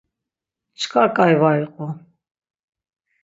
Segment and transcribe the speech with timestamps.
[0.79, 1.87] Çkar ǩai var iqu.